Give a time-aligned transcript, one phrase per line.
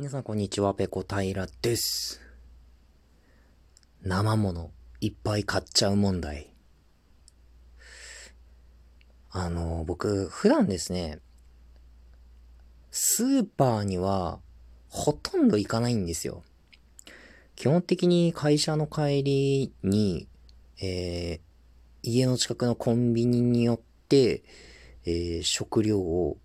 [0.00, 2.20] 皆さんこんにちは、ペコ平です。
[4.04, 6.54] 生物いっぱい買っちゃう問題。
[9.32, 11.18] あの、僕、普段ですね、
[12.92, 14.38] スーパーには
[14.88, 16.44] ほとんど行かないんですよ。
[17.56, 20.28] 基本的に会社の帰りに、
[20.80, 24.44] えー、家の近くのコンビニによって、
[25.04, 26.36] えー、食料を、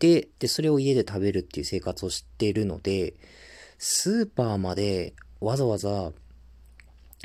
[0.00, 3.14] で、それを家で食べるっていう生活をしているので、
[3.78, 6.12] スーパーまでわざわざ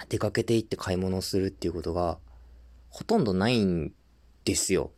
[0.09, 2.17] 出かけて行って買い物をするっていうことが
[2.89, 3.93] ほとんどないん
[4.43, 4.91] ですよ。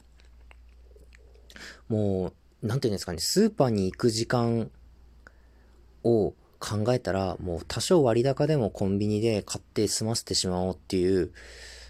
[1.87, 4.71] もう、なんていうんですかね、スーパーに行く時間
[6.03, 11.31] を考えたら、もう多少割高でもコンビニで買って済ませてしまおうっていう、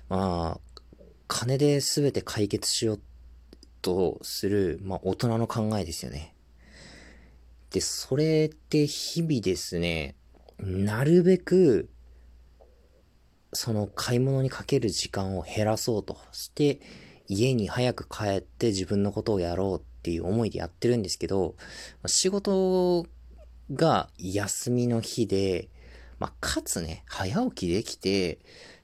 [0.10, 0.82] まあ、
[1.28, 3.00] 金で全て解決しよう
[3.88, 6.36] とする、まあ大人の考えですよね。
[7.72, 10.16] で、それって日々ですね、
[10.60, 11.90] なるべく、
[13.54, 16.82] その買い物にかける時間を減らそうとして、
[17.30, 21.56] 家に早く帰って自分のことをやろうっていう思いでやってるんですけど、
[22.06, 23.06] 仕事
[23.72, 25.70] が休みの日で、
[26.20, 28.40] まあ、かつね、早起きできて、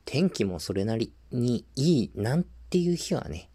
[0.05, 3.49] 天気もそれなりにいいなんていう日はね、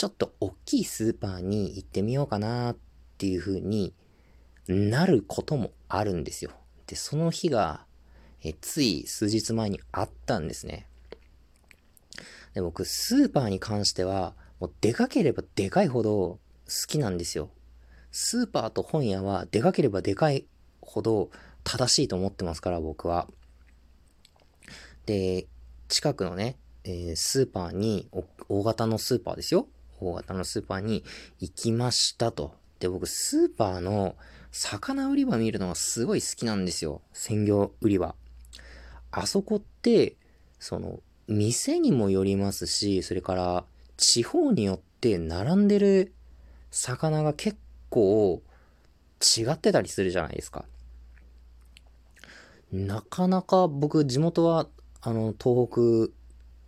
[0.00, 2.76] ちょっと大きいスーパーに行ってみようかなっ
[3.18, 3.92] ていう風に
[4.66, 6.52] なることもあるんですよ。
[6.86, 7.84] で、その日が、
[8.42, 10.86] えつい数日前にあったんですね。
[12.54, 17.50] で、僕、スーパーに関しては、もうでかければでかいほど好きなんですよ。
[18.10, 20.46] スーパーと本屋はでかければでかい
[20.80, 21.28] ほど
[21.62, 23.28] 正しいと思ってますから、僕は。
[25.04, 25.46] で、
[25.88, 28.08] 近くのね、えー、スーパーに、
[28.48, 29.68] 大型のスーパーですよ。
[30.00, 31.04] 大型のスーパーに
[31.38, 32.54] 行きましたと。
[32.78, 34.16] で、僕、スーパーの
[34.50, 37.02] 魚売り場見るのがすごい好きなんですよ。
[37.12, 38.14] 鮮魚売り場。
[39.10, 40.16] あそこって、
[40.58, 43.64] その、店にもよりますし、それから、
[43.96, 46.12] 地方によって並んでる
[46.70, 47.58] 魚が結
[47.90, 48.42] 構
[49.20, 50.64] 違ってたりするじゃないですか。
[52.72, 54.68] なかなか僕、地元は
[55.02, 56.10] あの、東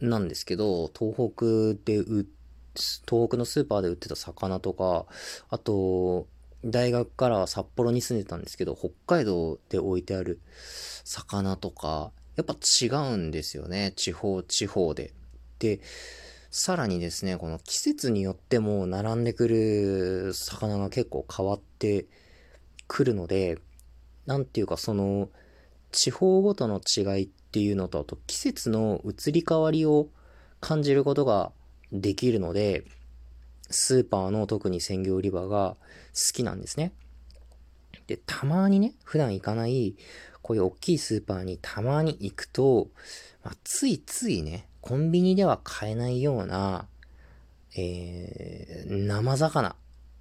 [0.01, 2.27] 北なんですけど、東北で売っ、
[2.75, 5.07] 東北のスーパーで売ってた魚とか、
[5.49, 6.27] あと、
[6.65, 10.41] 大学から札幌に住んでたんですけど、北海道で置いてある
[11.05, 13.93] 魚とか、やっぱ違うんですよね。
[13.97, 15.13] 地方、地方で。
[15.59, 15.81] で、
[16.51, 22.07] さらにですね、この季節によっても並んでくる魚が結構変わって
[22.87, 23.59] くるので、
[24.27, 25.31] なんていうかその、
[25.91, 30.09] 地方ごとの違いっていうのと、あと季節の移り変わりを
[30.61, 31.53] 感じることが
[31.93, 32.85] できるので、
[33.71, 35.77] スーパーの特に鮮魚売り場が
[36.15, 36.93] 好きなんですね。
[38.07, 39.95] で、たまにね、普段行かない、
[40.41, 42.89] こういう大きいスーパーにたまに行くと、
[43.45, 46.89] まあ、ついついね、コンビニでは買えないような、
[47.77, 49.77] えー、生魚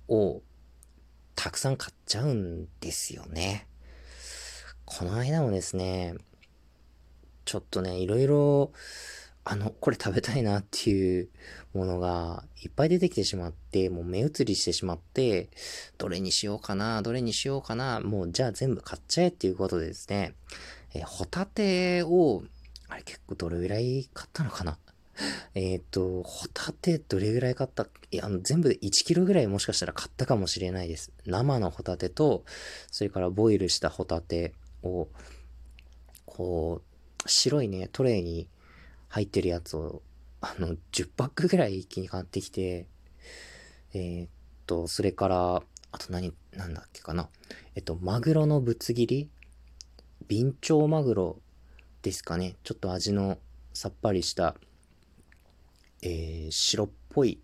[0.08, 0.42] を
[1.36, 3.68] たくさん買っちゃうんですよね。
[4.86, 6.16] この間もですね、
[7.46, 8.72] ちょっとね、いろいろ、
[9.44, 11.30] あの、これ食べたいなっていう
[11.74, 15.50] ものがいっぱい出てきてしまって、もう目移りしてしまって、
[15.98, 20.36] どれにしようかな、どれにしようかな、もうじゃあ全部買っちゃえっていうことでですね、
[20.94, 22.44] えー、ホタテを、
[22.88, 24.78] あれ結構どれぐらい買ったのかな？
[25.56, 27.88] えっと、ホタテどれぐらい買った？
[28.12, 31.12] いや、あの、全部で1キロぐらいもしかしたら買ったかもしれないです。
[31.26, 32.44] 生のホタテと、
[32.92, 34.54] それからボイルしたホタテ
[34.84, 35.08] を、
[36.26, 38.48] こう、白いね、トレイに
[39.12, 40.02] 入ってるやつを、
[40.40, 42.88] あの、10パックぐらい一気に買ってきて、
[43.94, 44.30] えー、っ
[44.66, 45.62] と、それから、
[45.92, 47.30] あと何、なんだっけかな。
[47.76, 49.30] えっと、マグロのぶつ切り？
[50.30, 51.42] ビンチョウマグロ
[52.02, 52.56] ですかね。
[52.64, 53.38] ちょっと味の
[53.74, 54.56] さっぱりした、
[56.02, 57.42] えー、白っぽい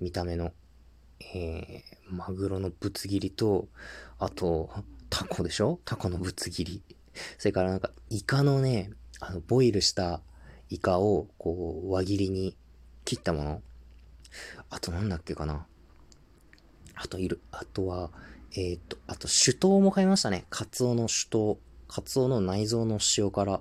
[0.00, 0.52] 見た目の、
[1.34, 3.66] えー、マグロのぶつ切りと、
[4.20, 4.70] あと、
[5.10, 5.80] タコでしょ？
[5.84, 6.82] タコのぶつ切り。
[7.38, 10.20] それからなんか、イカのね、あの、ボイルした
[10.70, 12.56] イカを、こう、輪切りに
[13.04, 13.62] 切ったもの。
[14.70, 15.66] あとなんだっけかな。
[16.94, 17.40] あといる。
[17.52, 18.10] あとは、
[18.52, 20.46] えー、っと、あと、酒盗も買いましたね。
[20.50, 21.58] カツオの酒盗。
[21.88, 23.60] カツオの内臓の塩辛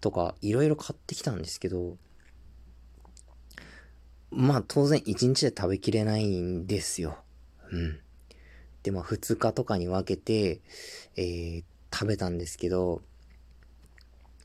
[0.00, 1.96] とか、いろいろ買ってきたんですけど、
[4.30, 7.18] まあ当然1日で食べきれないんですよ。
[7.70, 8.00] うん。
[8.82, 10.60] で、まあ2日とかに分けて、
[11.16, 13.02] えー、食べたんですけど、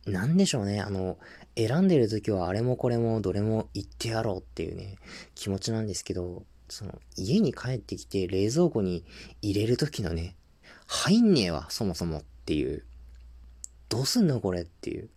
[0.07, 1.17] なんでしょうね、あの、
[1.55, 4.95] 選んでる時はあれもこれもどれも言ってやろうっていうね、
[5.35, 9.03] 気持ちなんですけど、その、家に帰ってきて冷蔵庫に
[9.41, 10.35] 入れる時のね、
[10.87, 12.85] 入んねえわ、そもそもっていう。
[13.89, 15.09] どうすんのこれっていう。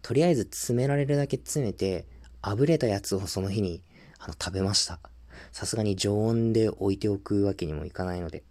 [0.00, 2.06] とりあえず詰められるだけ詰めて、
[2.40, 3.82] あぶれたやつをその日に、
[4.18, 4.98] あの、食べました。
[5.52, 8.42] さすがに常温で置いておくわけにもいかないので。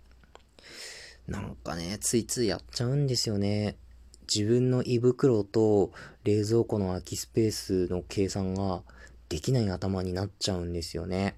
[1.27, 3.77] なんかね、ついついやっちゃうんですよね。
[4.33, 5.91] 自分の胃袋と
[6.23, 8.81] 冷蔵庫の空きスペースの計算が
[9.27, 11.35] できない頭になっちゃうんですよね。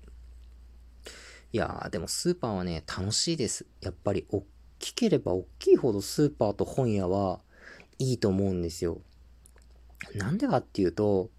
[1.52, 3.66] いやー、でもスーパーはね、楽しいです。
[3.82, 4.44] やっぱり、おっ
[4.78, 7.40] きければおっきいほどスーパーと本屋は
[7.98, 9.02] いいと思うんですよ。
[10.16, 11.30] なんでかっていうと、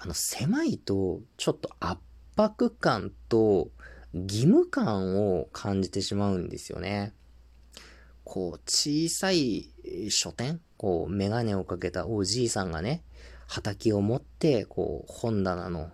[0.00, 2.00] あの、狭いと、ちょっと圧
[2.36, 3.70] 迫感と
[4.14, 7.12] 義務感を感じてしまうんですよね。
[8.24, 9.70] こう、小さい
[10.08, 13.04] 書店こう、メガネをかけたおじいさんがね、
[13.46, 15.92] 畑を持って、こう、本棚の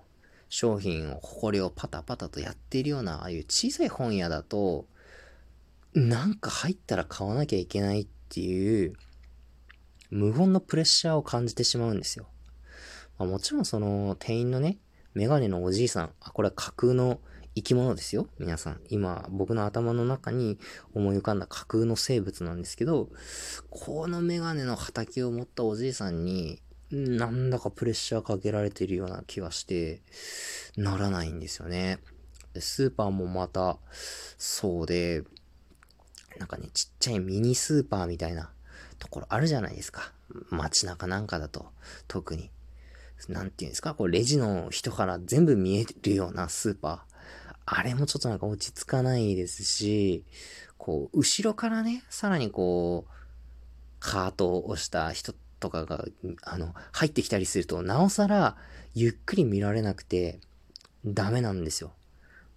[0.49, 4.87] 商品を、埃をパタパタとやっているような、ああいう小さい本屋だと、
[5.93, 8.95] なんか入ったら買わなきゃいけないっていう、
[10.11, 12.27] 無言のプレッシャーを感じてしまうんですよ。
[13.19, 14.79] まあ、もちろんその店員のね、
[15.13, 17.21] メガネのおじいさん、あ、これは架空の
[17.59, 18.29] 生き物ですよ。
[18.39, 18.81] 皆さん。
[18.89, 20.59] 今、僕の頭の中に
[20.95, 23.11] 思い浮かんだ架空の生物なんですけど、
[23.69, 26.63] このメガネの畑を持ったおじいさんに、
[26.93, 30.03] なんだかプレッシャーかけられてるような気がして、
[30.77, 31.99] ならないんですよね。
[32.61, 33.79] スーパーもまた、
[34.39, 35.25] そうで、
[36.39, 38.53] なんかね、ちっちゃいミニスーパーみたいな
[39.01, 40.13] ところあるじゃないですか。
[40.51, 41.67] 街中なんかだと、
[42.07, 42.53] 特に。
[43.29, 47.08] なんていうんですか、こうレジの人から全部見えるようなスーパー。
[47.71, 50.25] あれもちょっとなんか落ち着かないですし、
[50.79, 53.13] こう、後ろからね、さらにこう、
[54.01, 56.07] カートを押した人とかが、
[56.43, 58.57] あの、入ってきたりすると、なおさら、
[58.95, 60.41] ゆっくり見られなくて、
[61.05, 61.93] ダメなんですよ。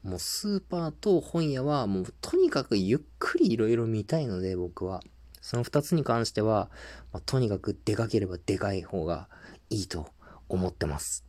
[0.04, 5.02] もうスーパーと本屋は、もうとにかくゆっくりいろいろ見たいので、僕は。
[5.42, 6.70] その二つに関しては、
[7.12, 9.28] まあ、とにかくでかければでかい方が
[9.70, 10.08] いいと
[10.48, 11.26] 思ってます。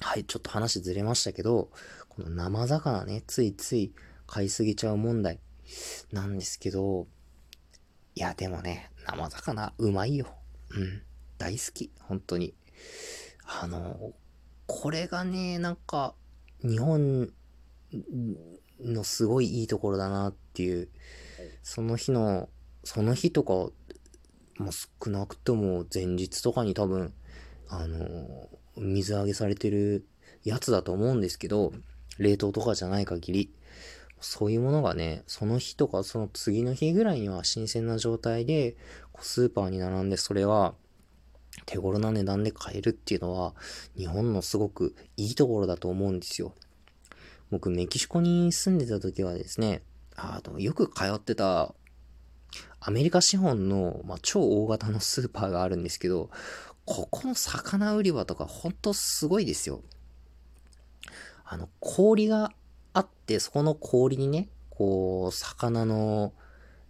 [0.00, 1.70] はい、ちょっと話ずれましたけど、
[2.16, 3.92] この生魚ね、ついつい
[4.28, 5.40] 買いすぎちゃう問題
[6.12, 7.08] なんですけど、
[8.14, 10.28] いや、でもね、生魚うまいよ。
[10.70, 11.02] うん。
[11.38, 11.90] 大好き。
[11.98, 12.54] 本当に。
[13.44, 14.12] あの、
[14.66, 16.14] これがね、なんか、
[16.62, 17.32] 日本
[18.80, 20.88] のすごいいいところだなっていう、
[21.64, 22.48] その日の、
[22.84, 23.72] その日とか、も
[24.68, 27.12] う少なくとも前日とかに多分、
[27.68, 30.06] あの、水揚げされてる
[30.44, 31.72] やつだと思うんですけど、
[32.18, 33.50] 冷凍とかじゃない限り、
[34.20, 38.76] そういうものがね、その日とかその次の日ぐらいには新鮮な状態で、
[39.20, 40.74] スーパーに並んで、それは
[41.66, 43.54] 手頃な値段で買えるっていうのは、
[43.96, 46.54] 日本のすごくいいところだと思うんですよ。
[47.50, 49.82] 僕、メキシコに住んでた時はですね、
[50.16, 51.74] あの、よく通ってた、
[52.80, 56.30] アメリカ資本の、まあ、超大型のスーパーがあるんですけど、
[56.84, 59.82] ここの魚売り場とかほんとすごいですよ。
[61.44, 62.52] あの、氷が
[62.92, 66.32] あって、そこの氷にね、こう、魚の、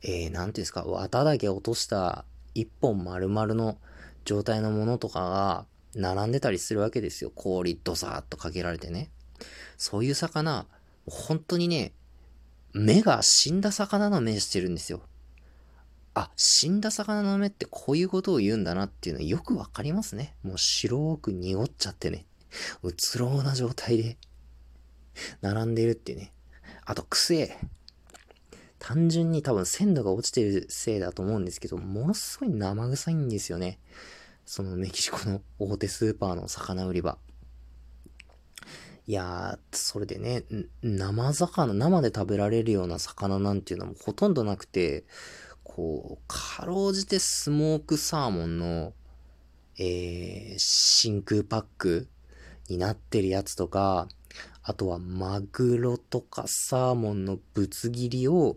[0.03, 2.25] えー、なんていうんですか、綿だけ落とした
[2.55, 3.79] 一本丸々の
[4.25, 7.31] 状態のものとかが並んでたりするわけですよ。
[7.35, 9.11] 氷ドサーっとかけられてね。
[9.77, 10.67] そういう魚、
[11.07, 11.93] 本当にね、
[12.73, 15.03] 目が死んだ魚の目してるんですよ。
[16.15, 20.35] あ、死んだ魚の目ってこういうことを言うんだなっていうのよくわかりますね。
[20.43, 22.26] もう白く濁っちゃってね。
[22.83, 24.17] うつろうな状態で
[25.40, 26.33] 並んでるっていうね。
[26.85, 27.56] あと、癖。
[28.78, 33.78] 単純に多分鮮度が落ちてるせいだと思うんですけど、ものすごい生臭いんですよね。
[34.44, 37.16] そのメキシコの大手スーパーの魚売り場。
[39.06, 40.44] いやー、それでね、
[40.83, 45.04] 生魚、生で食べられるような魚なんていうのもほとんどなくて、
[45.62, 48.92] こう、かろうじてスモークサーモンの、
[49.78, 52.09] えー、真空パック
[52.68, 54.09] になってるやつとか、
[54.64, 58.56] あとはマグロとかサーモンのぶつ切りを、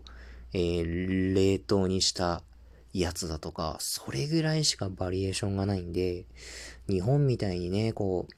[0.54, 2.42] えー、冷凍にした
[2.94, 6.24] やつだとか、それぐらいしかバリエーションがないんで、
[6.88, 8.32] 日本みたいにね、こう、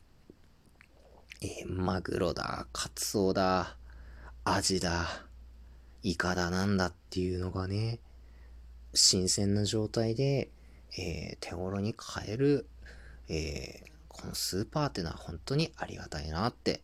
[1.43, 3.77] えー、マグロだ、カツオだ、
[4.43, 5.07] アジだ、
[6.03, 8.01] イカだなんだっていうのがね、
[8.95, 10.51] 新鮮な状態で、
[10.99, 12.67] えー、手頃に買える、
[13.29, 16.81] えー、このスーパーってのは本当にありがたいなって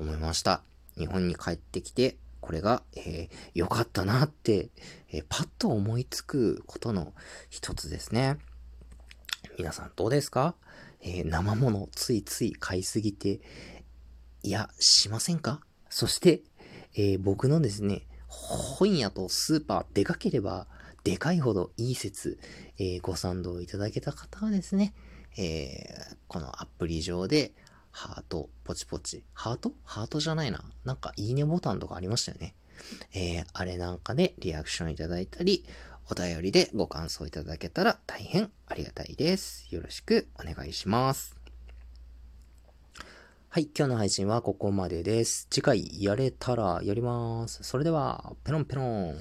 [0.00, 0.62] 思いました。
[0.96, 4.70] 日本に帰ってきて、これが、えー、良かったなって、
[5.12, 7.12] えー、パッと思いつくことの
[7.50, 8.38] 一つですね。
[9.58, 10.54] 皆さんどうですか？
[11.02, 13.40] えー、生物ついつい買いすぎて、
[14.42, 15.60] いや、しませんか？
[15.90, 16.40] そして、
[16.94, 20.66] えー、僕のですね、本屋とスーパーでかければ
[21.04, 22.38] でかいほどいい説、
[22.78, 24.94] えー、ご賛同いただけた方はですね、
[25.36, 27.52] えー、このアプリ上で、
[27.90, 29.24] ハート、ポチポチ。
[29.34, 29.72] ハート？
[29.84, 30.64] ハートじゃないな。
[30.84, 32.54] なんか、いいねボタンとかありましたよね。
[33.12, 35.64] えー、あれなんかでリアクションいただいたり、
[36.10, 39.66] お便りでご感想いただけたら大変ありがたいです。
[39.70, 41.36] よろしくお願いします。
[43.48, 45.48] はい、今日の配信はここまでです。
[45.50, 47.62] 次回やれたらやります。
[47.64, 49.18] それでは、ペロンペロン。